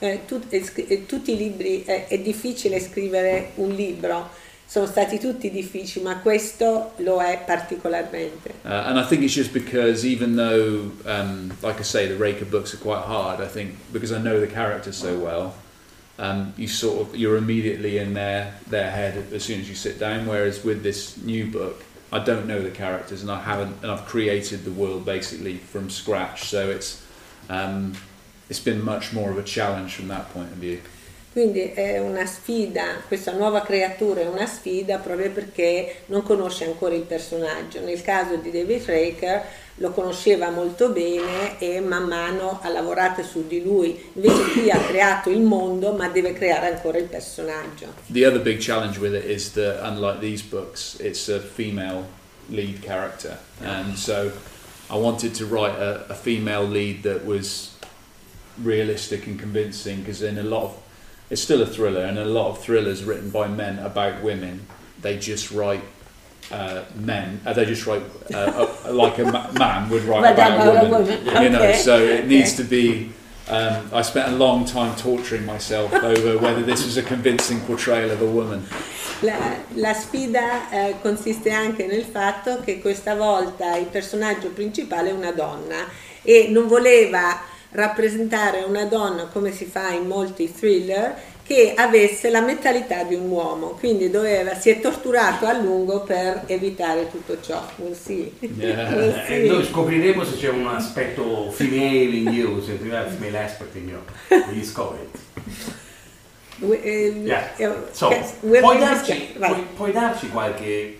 [0.00, 4.30] Eh, tut- eh, eh, tutti i libri, eh, è difficile scrivere un libro,
[4.72, 8.54] sono stati tutti difficili, ma questo lo è particolarmente.
[8.64, 12.46] Uh, and I think it's just because even though, um, like I say, the Raker
[12.46, 15.52] books are quite hard, I think because I know the characters so well,
[16.18, 19.98] um, you sort of you're immediately in their their head as soon as you sit
[19.98, 20.26] down.
[20.26, 24.06] Whereas with this new book, I don't know the characters and I haven't, and I've
[24.06, 26.44] created the world basically from scratch.
[26.44, 27.04] So it's
[27.50, 27.92] um,
[28.48, 30.80] it's been much more of a challenge from that point of view.
[31.32, 36.94] Quindi è una sfida, questa nuova creatura è una sfida proprio perché non conosce ancora
[36.94, 37.80] il personaggio.
[37.80, 39.42] Nel caso di David Raker
[39.76, 44.10] lo conosceva molto bene e man mano ha lavorato su di lui.
[44.12, 47.86] Invece qui ha creato il mondo ma deve creare ancora il personaggio.
[48.08, 52.04] The other big challenge with it is that, unlike these books, it's a female
[52.48, 54.30] lead character, and so
[54.90, 57.70] I wanted to write a, a female lead that was
[58.62, 60.00] realistic and convincing.
[60.00, 60.74] Because in a lot of,
[61.32, 64.66] it's still a thriller, and a lot of thrillers written by men about women,
[65.00, 65.82] they just write.
[66.50, 68.02] Uh, men, uh, they just write
[68.34, 71.62] uh, like a ma- man would write But about a a woman, woman, you know.
[71.62, 72.62] okay, So it needs okay.
[72.62, 73.12] to be
[73.48, 78.10] um, I spent a long time torturing myself over whether this was a convincing portrayal
[78.10, 78.66] of a woman.
[79.22, 85.12] La, la sfida eh, consiste anche nel fatto che questa volta il personaggio principale è
[85.12, 85.86] una donna
[86.22, 87.40] e non voleva
[87.72, 93.28] rappresentare una donna come si fa in molti thriller che avesse la mentalità di un
[93.28, 97.60] uomo, quindi doveva, si è torturato a lungo per evitare tutto ciò.
[97.76, 98.32] We'll see.
[98.38, 98.88] Yeah.
[98.94, 99.48] We'll E see.
[99.48, 103.88] noi scopriremo se c'è un aspetto female in you, se tu hai female aspect in
[103.88, 103.98] you.
[104.48, 105.18] We discover it.
[106.60, 107.56] We- ehm, Yeah.
[107.56, 108.08] eh, So,
[108.40, 110.96] puoi, darci, puoi, puoi darci qualche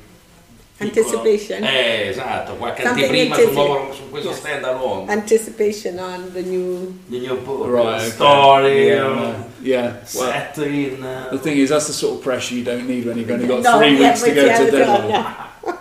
[0.83, 1.65] Anticipation?
[1.65, 4.39] Eh, esatto, qualche Something anteprima sul nuovo, su questo Yes.
[4.39, 5.13] stand alone.
[5.13, 8.11] Anticipation on the new The new book, Right, okay.
[8.11, 9.35] story, Yeah, uh, no.
[9.61, 9.93] yeah.
[10.15, 11.01] Well, set in...
[11.31, 13.47] the uh, thing is, that's the sort of pressure you don't need when you've only
[13.47, 15.09] got No, three yeah, weeks to go to deadline.
[15.09, 15.51] no.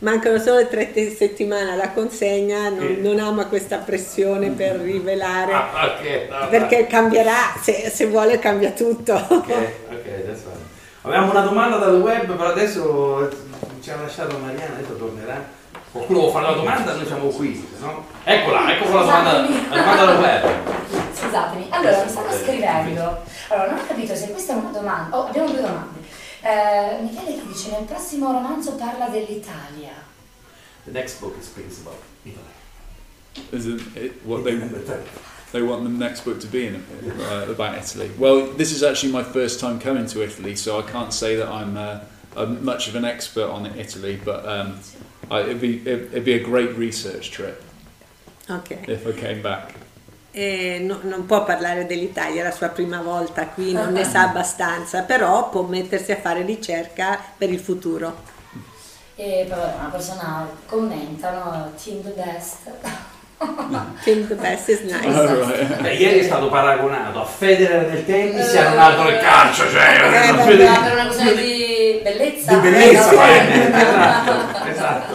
[0.00, 2.96] Mancano solo tre settimane alla consegna, non, Eh.
[3.00, 8.70] non ama questa pressione per rivelare, ah, ok, no, perché cambierà, se, se vuole cambia
[8.70, 9.14] tutto.
[9.14, 9.48] Ok,
[9.90, 10.66] ok, that's fine.
[11.02, 13.28] Avevamo una domanda dal web, però adesso
[13.88, 15.48] ci ha lasciato Mariana, adesso tornerà.
[15.90, 16.94] Qualcuno vuole fare la domanda?
[16.94, 18.06] Noi siamo qui, no?
[18.22, 21.14] Eccola, ecco la domanda, la domanda dal web.
[21.14, 23.22] Scusatemi, allora mi stanno scrivendo.
[23.48, 25.16] Allora, non ho capito se questa è una domanda.
[25.16, 26.00] Oh, abbiamo due domande.
[26.42, 29.92] Eh, Michele che dice: nel prossimo romanzo parla dell'Italia.
[30.84, 32.44] The next book is speaks about Italy.
[33.52, 34.54] Is it, it, what they
[35.52, 36.84] they want the next book to be in
[37.20, 38.10] uh, about Italy?
[38.18, 41.48] Well, this is actually my first time coming to Italy, so I can't say that
[41.48, 42.00] I'm, uh,
[42.36, 44.78] I'm much of an expert on Italy, but um,
[45.30, 47.62] I, it'd be it'd, it'd be a great research trip
[48.48, 48.70] Ok.
[48.88, 49.74] if I came back.
[50.30, 54.28] E no- non può parlare dell'Italia, è la sua prima volta qui, non ne sa
[54.28, 58.36] abbastanza, però può mettersi a fare ricerca per il futuro.
[59.16, 61.72] E una persona commenta, no?
[61.82, 62.70] Team the best.
[64.02, 65.04] Think the best is nice.
[65.06, 65.80] Right.
[65.80, 70.00] Beh, ieri è stato paragonato a Federer nel tennis e a Ronaldo nel calcio, cioè
[70.00, 72.54] Eh, una beh, per una questione di bellezza.
[72.54, 73.76] di bellezza, eh, no?
[73.76, 75.14] esatto, esatto.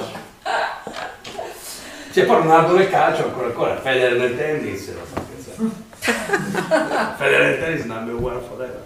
[2.14, 5.32] C'è poi Ronaldo nel calcio, ancora ancora, Federer nel tennis, lo so che.
[7.18, 8.82] Federer nel tennis number one forever.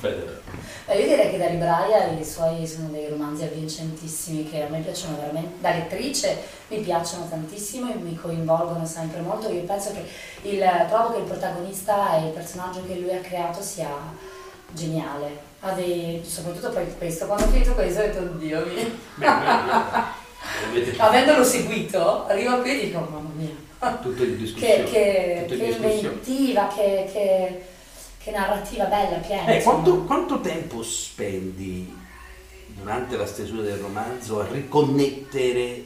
[0.00, 0.37] Federer.
[0.86, 4.80] Eh, Io direi che da libraia i suoi sono dei romanzi avvincentissimi che a me
[4.80, 6.36] piacciono veramente, da lettrice
[6.68, 9.50] mi piacciono tantissimo e mi coinvolgono sempre molto.
[9.50, 10.04] Io penso che
[10.48, 13.88] il, trovo che il protagonista e il personaggio che lui ha creato sia
[14.72, 15.46] geniale.
[15.74, 19.00] Dei, soprattutto poi questo, quando ho finito questo ho detto oddio mi...
[20.70, 23.98] Avete Avendolo seguito, arrivo qui e dico mamma mia.
[24.00, 24.84] tutto in discussione.
[24.84, 27.62] Che, che, che inventiva, che, che,
[28.28, 29.46] che narrativa bella, piena.
[29.46, 31.92] Eh, quanto, quanto tempo spendi
[32.78, 35.84] durante la stesura del romanzo a riconnettere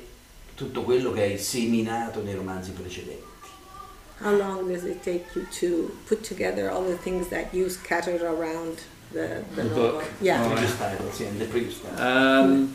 [0.54, 3.30] tutto quello che hai seminato nei romanzi precedenti?
[4.20, 8.22] How long does it take you to put together all the things that you scattered
[8.22, 8.78] around
[9.12, 10.04] the, the The book.
[10.20, 10.44] Yeah.
[10.44, 12.00] Oh, Previous titles, yeah, the previous titles.
[12.00, 12.74] Um,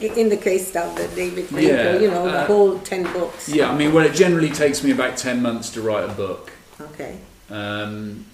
[0.00, 3.12] In in the case of the David Yeah, Fincher, you know, the uh, whole 10
[3.12, 3.48] books.
[3.48, 6.50] yeah, I mean, well, it generally takes me about ten months to write a book.
[6.80, 7.16] Okay.
[7.48, 8.26] Um,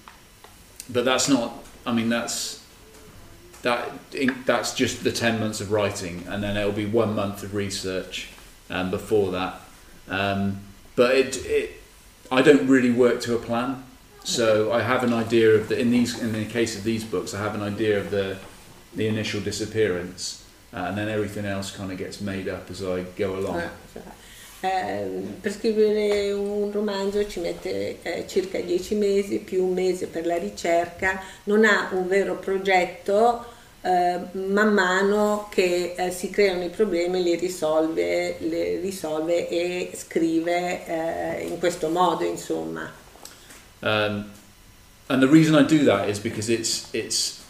[0.93, 1.53] but that's not.
[1.86, 2.62] I mean, that's
[3.62, 3.91] that
[4.47, 8.28] that's just the ten months of writing, and then it'll be one month of research
[8.68, 9.61] um, before that.
[10.09, 10.61] Um,
[10.97, 11.82] but it, it,
[12.30, 13.84] I don't really work to a plan.
[14.22, 17.34] So I have an idea of the in these in the case of these books,
[17.34, 18.38] I have an idea of the
[18.95, 23.05] the initial disappearance, uh, and then everything else kind of gets made up as I
[23.16, 23.62] go along.
[24.63, 25.07] Eh,
[25.41, 30.37] per scrivere un romanzo ci mette eh, circa dieci mesi, più un mese per la
[30.37, 33.47] ricerca, non ha un vero progetto,
[33.83, 40.87] eh, man mano che eh, si creano i problemi li risolve, li risolve e scrive
[40.87, 42.93] eh, in questo modo, insomma.
[43.83, 44.31] Um,
[45.09, 47.41] and the reason I do that is because it's it's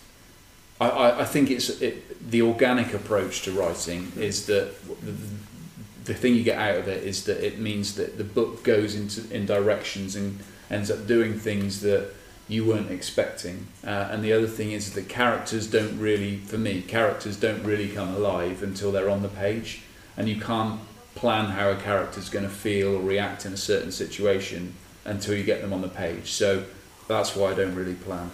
[0.80, 4.72] I, I, think it's it, the organic approach to writing is that
[6.04, 8.94] the thing you get out of it is that it means that the book goes
[8.94, 10.38] into in directions and
[10.70, 12.10] ends up doing things that
[12.48, 13.66] you weren't expecting.
[13.84, 17.88] Uh, and the other thing is that characters don't really, for me, characters don't really
[17.88, 19.82] come alive until they're on the page,
[20.16, 20.80] and you can't
[21.14, 24.74] plan how a character's going to feel or react in a certain situation
[25.04, 26.30] until you get them on the page.
[26.32, 26.64] So
[27.08, 28.30] that's why I don't really plan.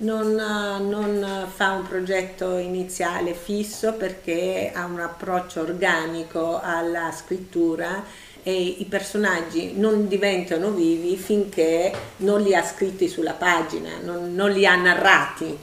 [0.00, 8.04] Non, non, fa un progetto iniziale fisso perché ha un approccio organico alla scrittura
[8.44, 14.52] e i personaggi non diventano vivi finché non li ha scritti sulla pagina, non, non
[14.52, 15.58] li ha narrati.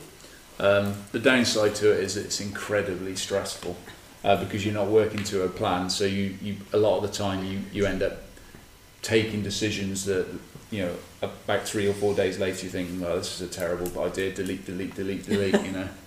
[0.58, 3.76] Um, the downside to it is it's incredibly stressful
[4.24, 7.12] uh, because you're not working to a plan, so you, you a lot of the
[7.12, 8.24] time you, you end up
[9.02, 10.26] taking decisions that
[10.72, 13.88] you know, about three or four days later you think, well, this is a terrible
[14.02, 15.88] idea, delete, delete, delete, delete, you know.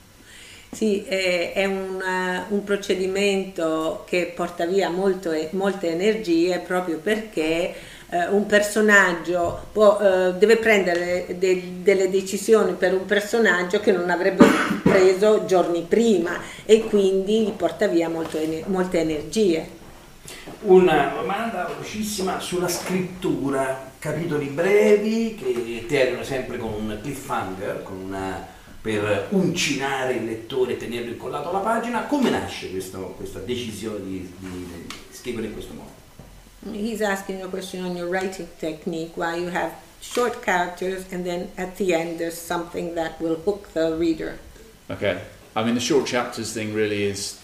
[0.71, 7.73] Sì, è, è un, uh, un, procedimento che porta via molto, molte energie proprio perché
[8.11, 14.11] uh, un personaggio può, uh, deve prendere de, delle decisioni per un personaggio che non
[14.11, 14.45] avrebbe
[14.83, 19.77] preso giorni prima e quindi gli porta via molto, molte energie.
[20.61, 28.47] Una domanda velocissima sulla scrittura capitoli brevi che terminano sempre con un cliffhanger, con una,
[28.81, 32.05] per uncinare il lettore e tenerlo incollato alla pagina.
[32.05, 35.97] Come nasce questo, questa decisione di, di, scrivere in questo modo?
[36.73, 41.51] He's asking a question on your writing technique, why you have short characters and then
[41.57, 44.39] at the end there's something that will hook the reader.
[44.91, 45.21] Okay,
[45.55, 47.39] I mean the short chapters thing really is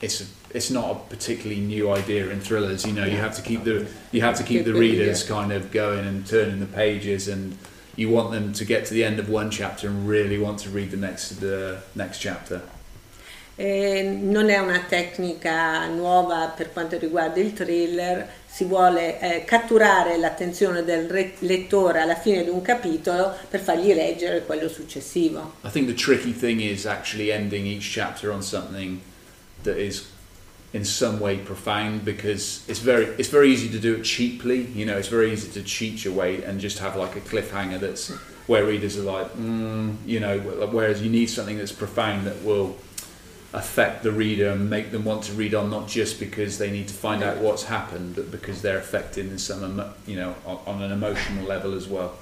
[0.00, 0.24] it's a
[0.54, 2.84] it's not a particularly new idea in thrillers.
[2.86, 5.70] You know, you have to keep the you have to keep the readers kind of
[5.70, 7.56] going and turning the pages, and
[7.96, 10.70] you want them to get to the end of one chapter and really want to
[10.70, 12.62] read the next the next chapter.
[13.54, 20.16] Eh, non è una tecnica nuova per quanto riguarda il thriller, si vuole eh, catturare
[20.16, 25.56] l'attenzione del re- lettore alla fine di un capitolo per fargli leggere quello successivo.
[25.64, 29.00] I think the tricky thing is actually ending each chapter on something
[29.64, 30.06] that is
[30.72, 34.62] in some way profound because it's very it's very easy to do it cheaply.
[34.66, 37.78] You know, it's very easy to cheat your way and just have like a cliffhanger
[37.78, 38.10] that's
[38.46, 40.38] where readers are like, mm, you know.
[40.40, 42.76] Whereas you need something that's profound that will
[43.52, 46.88] affect the reader and make them want to read on, not just because they need
[46.88, 50.82] to find out what's happened, but because they're affected in some, you know, on, on
[50.82, 52.16] an emotional level as well.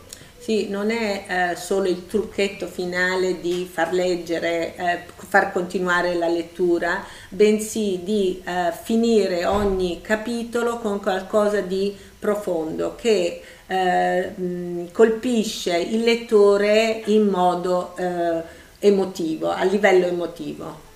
[0.51, 6.27] Sì, non è eh, solo il trucchetto finale di far leggere, eh, far continuare la
[6.27, 16.03] lettura, bensì di eh, finire ogni capitolo con qualcosa di profondo che eh, colpisce il
[16.03, 18.43] lettore in modo eh,
[18.81, 20.90] emotivo, a livello emotivo.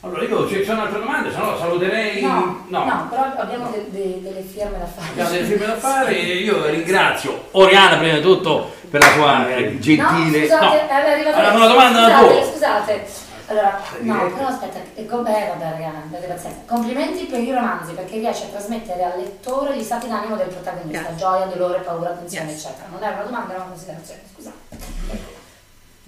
[0.00, 2.22] Allora io ci sono altre domande, se no saluterei.
[2.22, 2.84] No, no.
[2.84, 5.10] no però abbiamo de, de, delle firme da fare.
[5.10, 9.48] Abbiamo delle firme da fare e io ringrazio Oriana prima di tutto per la sua
[9.48, 10.40] eh, gentile.
[10.40, 10.88] No, scusate, no.
[10.88, 12.44] è arrivata allora, una domanda scusate, da tua.
[12.44, 13.06] Scusate,
[13.48, 16.48] allora, no, però aspetta, eh, vabbè ragazzi.
[16.66, 21.08] Complimenti per i romanzi perché riesce a trasmettere al lettore gli stati d'animo del protagonista,
[21.08, 21.18] yes.
[21.18, 22.64] gioia, dolore, paura, attenzione, yes.
[22.64, 22.86] eccetera.
[22.88, 25.37] Non è una domanda, è una considerazione, scusate.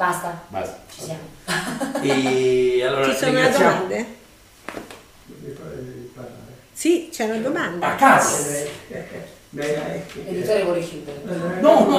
[0.00, 0.40] Basta.
[0.48, 0.78] Basta.
[0.90, 1.20] Ci siamo.
[2.00, 3.72] E allora Ci sono ringraziamo...
[3.82, 4.06] domande?
[6.72, 7.92] Sì, c'è una domanda.
[7.92, 8.66] A casa.
[9.50, 11.20] L'editore vuole chiudere.
[11.60, 11.98] No, no,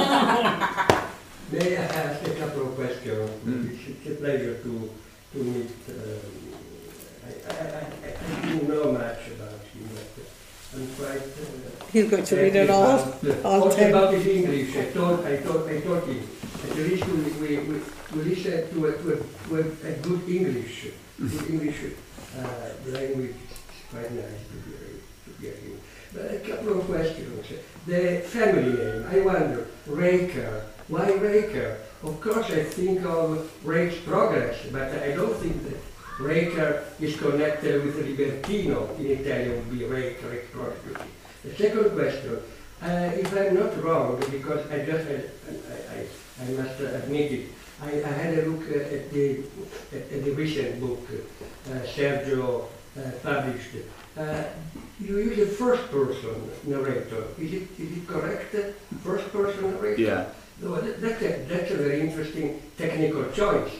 [1.50, 3.30] May I ask a couple of questions?
[3.44, 3.70] Mm.
[3.70, 4.90] It's a pleasure to,
[5.32, 5.70] to meet.
[5.86, 5.94] Um,
[7.24, 10.26] I, I, I, I do know much about you, but
[10.74, 11.22] I'm quite.
[11.22, 12.98] Uh, He's going to read it all.
[13.44, 14.74] all what about his English?
[14.76, 16.26] I thought, I thought, I thought him.
[16.64, 17.80] At least we, we, we,
[18.14, 20.86] we listen to a, to a, a, good English,
[21.18, 21.76] good English
[22.38, 23.34] uh, language.
[23.68, 24.94] It's quite nice to hear,
[25.26, 25.78] to hear him.
[26.16, 27.48] a couple of questions.
[27.86, 31.78] The family name, I wonder, Raker, why Raker?
[32.04, 35.78] Of course, I think of Rake's Progress, but I don't think that
[36.20, 38.98] Raker is connected with Libertino.
[39.00, 41.02] In Italian, would be Rake, Rake Progress.
[41.42, 42.38] The second question,
[42.82, 47.48] uh, if I'm not wrong, because I just, I, I, I must admit it,
[47.80, 49.44] I, I had a look at the,
[49.92, 52.64] at the recent book uh, Sergio
[52.96, 53.76] uh, published.
[54.16, 54.44] Uh,
[55.00, 57.24] you use a first person narrator.
[57.38, 58.54] Is it, is it correct?
[59.02, 60.00] First person narrator?
[60.00, 60.24] Yeah.
[60.60, 63.72] No, that, that's, a, that's a very interesting technical choice.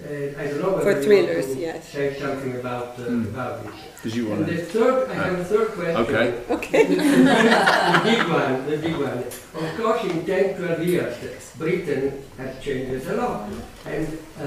[0.00, 1.88] Uh, I don't know whether For you thrillers, want to yes.
[1.88, 3.28] say something about, uh, Mm.
[3.34, 3.74] about this.
[4.04, 4.62] Did you And want the to?
[4.62, 5.96] third, I have a third question.
[5.96, 6.26] Okay.
[6.56, 6.82] Okay.
[6.86, 6.94] The,
[7.96, 9.18] the big one, the big one.
[9.58, 11.16] Of course, in 10, 12 years,
[11.58, 13.50] Britain has changed a lot.
[13.86, 14.06] And
[14.38, 14.46] uh, uh,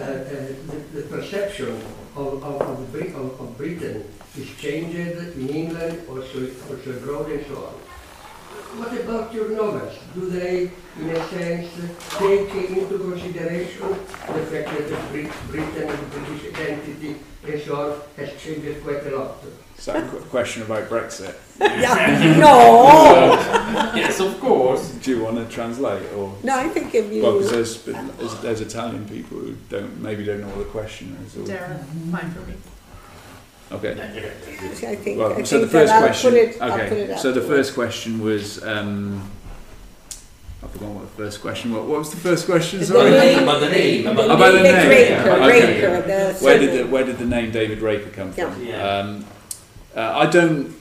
[0.71, 1.75] the, the perception
[2.15, 4.05] of, of, of, Bri- of, of Britain
[4.39, 4.95] is changed
[5.35, 7.75] in England, also, also abroad, and so on.
[8.77, 9.97] What about your novels?
[10.13, 11.69] Do they, in a sense,
[12.17, 17.15] take into consideration the fact that the Brit- Britain, the British identity,
[17.47, 19.37] and so on, has changed quite a lot?
[19.77, 21.35] Is qu- question about Brexit?
[21.59, 22.37] Yeah.
[22.39, 23.33] No!
[23.95, 24.91] Yes, of course.
[24.91, 26.35] Do you want to translate or?
[26.43, 27.23] No, I think if you...
[27.23, 31.17] Well, because there's, there's, there's Italian people who don't maybe don't know what the question
[31.25, 31.35] is.
[31.37, 31.77] Or, Dara,
[32.11, 32.53] fine for me.
[33.71, 33.91] Okay.
[33.91, 36.31] I think, Well, I so the think first I'll question.
[36.31, 37.17] Put it, I'll put okay.
[37.17, 37.47] So the up.
[37.47, 38.63] first question was.
[38.63, 39.29] Um,
[40.63, 41.81] I forgot what the first question was.
[41.87, 42.79] What was the first question?
[42.79, 43.09] The Sorry.
[43.09, 45.45] name- About the name, about the About the name, Raker, yeah.
[45.47, 45.81] Okay.
[45.81, 46.01] Raker,
[46.37, 46.87] the Where did the.
[46.91, 48.63] Where did the name David Raker come from?
[48.63, 48.83] Yeah.
[48.87, 49.25] Um,
[49.95, 50.75] uh, I don't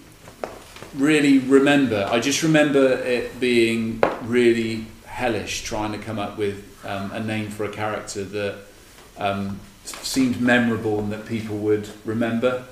[0.97, 2.07] really remember.
[2.11, 7.49] I just remember it being really hellish trying to come up with um, a name
[7.51, 8.57] for a character that
[9.19, 12.65] um, seemed memorable and that people would remember.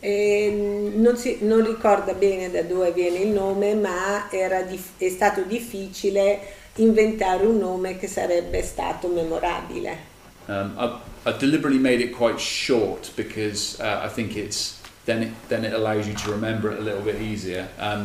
[0.00, 5.08] E non, si- non ricorda bene da dove viene il nome, ma era dif- è
[5.08, 6.40] stato difficile
[6.76, 10.12] inventare un nome che sarebbe stato memorabile.
[10.46, 15.32] Um, I, I deliberately made it quite short because uh, I think it's then it
[15.48, 17.68] then it allows you to remember it a little bit easier.
[17.78, 18.02] Um,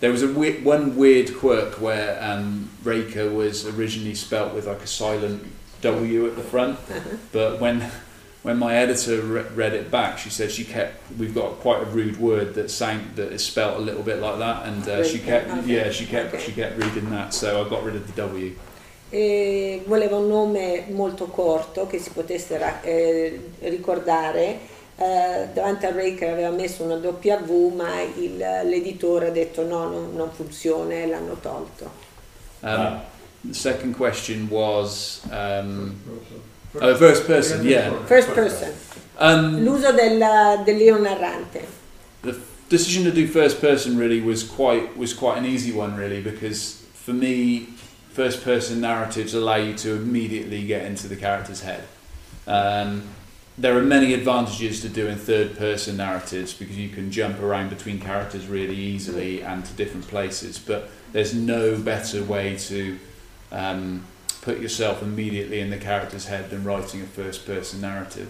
[0.00, 4.80] there was a we- one weird quirk where um, Raker was originally spelt with like
[4.82, 5.42] a silent
[5.82, 6.78] W at the front,
[7.30, 7.90] but when
[8.42, 11.86] when my editor re- read it back, she said she kept we've got quite a
[11.86, 15.18] rude word that sound that is spelt a little bit like that, and uh, she
[15.18, 15.72] kept okay.
[15.74, 16.42] yeah she kept Okay.
[16.44, 18.52] she kept reading that, so I got rid of the W.
[19.14, 24.70] E voleva un nome molto corto che si potesse ra- eh, ricordare.
[24.96, 30.14] Eh, davanti a Raker aveva messo una W, ma il- l'editore ha detto no, non,
[30.14, 31.90] non funziona e l'hanno tolto.
[32.60, 33.00] Um,
[33.48, 35.20] the second question was.
[35.30, 35.94] Um,
[36.72, 37.92] First Oh, first person, yeah.
[38.06, 38.72] First person.
[39.18, 40.18] Um, L'uso del,
[40.64, 41.66] dell'io narrante.
[42.22, 46.22] the decision to do first person really was quite was quite an easy one really
[46.22, 47.66] because for me,
[48.10, 51.84] first person narratives allow you to immediately get into the character's head.
[52.46, 53.02] Um,
[53.58, 58.00] there are many advantages to doing third person narratives because you can jump around between
[58.00, 62.98] characters really easily and to different places, but there's no better way to
[63.52, 64.04] um,
[64.42, 68.26] put yourself immediately in the character's head than writing a first person narrative.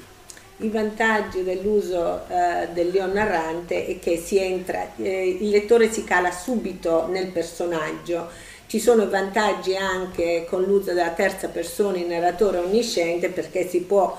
[0.58, 6.30] I vantaggi dell'uso eh, dell'io narrante è che si entra, eh, il lettore si cala
[6.30, 8.28] subito nel personaggio.
[8.66, 14.16] Ci sono vantaggi anche con l'uso della terza persona, il narratore onnisciente, perché si può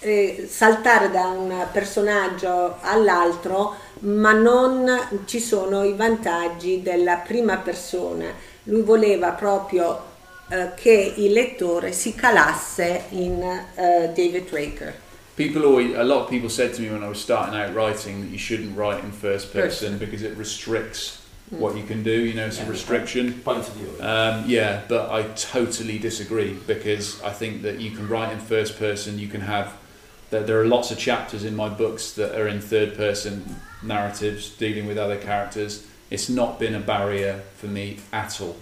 [0.00, 8.26] eh, saltare da un personaggio all'altro, ma non ci sono i vantaggi della prima persona.
[8.64, 10.12] Lui voleva proprio
[10.76, 14.94] che il lettore si calasse in eh, David Raker.
[15.36, 18.20] People always, a lot of people said to me when I was starting out writing
[18.20, 19.98] that you shouldn't write in first person Person.
[19.98, 22.10] because it restricts what you can do.
[22.10, 23.32] You know, it's a restriction.
[23.42, 23.88] Point of view.
[24.00, 28.78] Um, yeah, but I totally disagree because I think that you can write in first
[28.78, 29.18] person.
[29.18, 29.72] You can have
[30.30, 34.50] that there are lots of chapters in my books that are in third person narratives
[34.50, 35.86] dealing with other characters.
[36.10, 38.56] It's not been a barrier for me at all.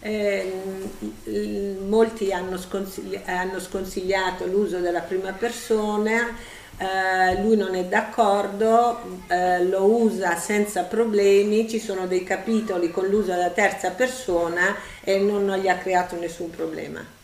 [0.00, 6.36] Ehm, molti hanno, sconsigli- hanno sconsigliato l'uso della prima persona,
[6.78, 13.06] eh, lui non è d'accordo, eh, lo usa senza problemi, ci sono dei capitoli con
[13.06, 17.14] l'uso della terza persona e non, non gli ha creato nessun problema.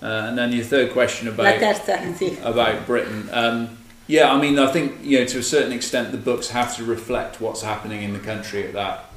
[0.00, 2.36] Uh, and then your third question La about terza, sì.
[2.42, 3.28] about Britain.
[3.32, 3.68] Um,
[4.06, 6.84] yeah, I mean, I think you know to a certain extent the books have to
[6.84, 9.11] reflect what's happening in the country at that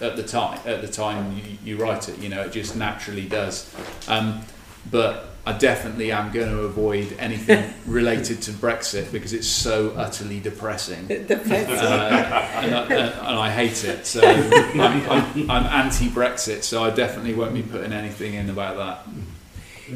[0.00, 2.18] at the time at the time you, you write it.
[2.18, 3.74] You know, it just naturally does.
[4.08, 4.42] Um,
[4.90, 10.38] but I definitely am going to avoid anything related to Brexit because it's so utterly
[10.38, 11.06] depressing.
[11.06, 11.74] Depressing.
[11.74, 14.06] Uh, and, I, and I hate it.
[14.06, 19.06] So I'm, I'm, I'm anti-Brexit, so I definitely won't be putting anything in about that.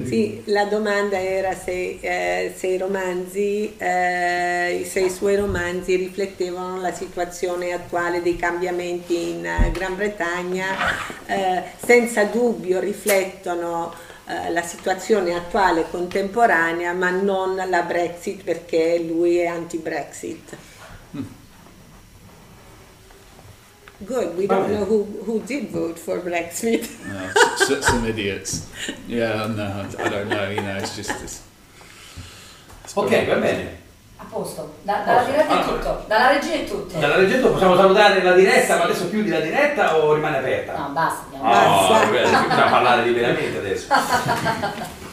[0.03, 6.81] Sì, la domanda era se, eh, se i romanzi, eh, se i suoi romanzi riflettevano
[6.81, 10.67] la situazione attuale dei cambiamenti in eh, Gran Bretagna,
[11.27, 13.95] eh, senza dubbio riflettono
[14.27, 20.57] eh, la situazione attuale contemporanea, ma non la Brexit perché lui è anti-Brexit.
[24.07, 26.89] Good, we don't know who, who did vote for Brexit.
[27.07, 28.67] No, some idiots.
[29.07, 30.49] Yeah, no, I don't know.
[30.51, 31.11] You know, it's just.
[31.23, 31.43] It's,
[32.95, 33.83] Ok, va bene.
[34.19, 35.31] A posto, Da- dalla Posto.
[35.33, 35.73] diretta è Allora.
[35.83, 36.99] tutto, dalla regia è tutto.
[36.99, 40.77] Dalla reggetta possiamo salutare la diretta, ma adesso chiudi la diretta o rimane aperta?
[40.79, 42.07] No, basta, andiamo Oh, Basta.
[42.11, 43.87] beh, possiamo parlare liberamente adesso.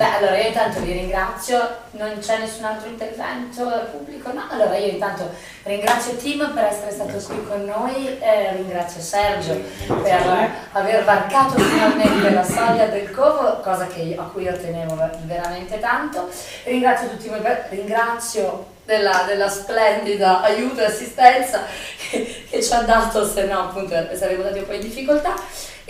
[0.00, 4.44] Beh, allora io intanto vi ringrazio, non c'è nessun altro intervento pubblico, no?
[4.48, 5.28] Allora io intanto
[5.64, 9.60] ringrazio Tim per essere stato qui con noi, eh, ringrazio Sergio
[10.02, 15.78] per aver varcato finalmente la soglia del covo, cosa che a cui io tenevo veramente
[15.78, 16.30] tanto.
[16.64, 21.64] Ringrazio tutti voi, per- ringrazio della, della splendida aiuto e assistenza
[22.08, 25.34] che, che ci ha dato, se no appunto saremmo stati un po' in difficoltà.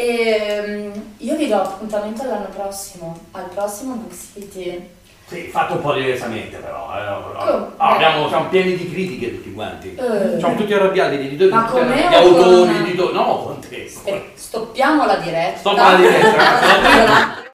[0.00, 0.62] E
[0.96, 4.88] mm, io vi do appuntamento l'anno prossimo, al prossimo Book City.
[5.26, 6.88] Sì, fatto un po' diversamente però.
[6.96, 7.44] eh, Come?
[7.44, 9.94] no, abbiamo, siamo pieni di critiche tutti quanti.
[9.94, 10.38] Eh.
[10.38, 13.12] Siamo tutti arrabbiati, gli editori, Ma tutti arrabbiati, con- autori, gli editori.
[13.12, 13.92] No, con te.
[14.34, 15.58] Stoppiamo la diretta.
[15.58, 17.52] Stoppa la diretta.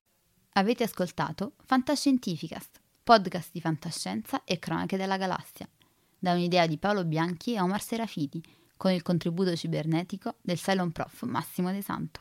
[0.53, 5.68] Avete ascoltato Fantascientificast, podcast di fantascienza e cronache della galassia,
[6.16, 8.40] da un'idea di Paolo Bianchi e Omar Serafiti,
[8.76, 12.20] con il contributo cibernetico del Cylon Prof Massimo De Santo.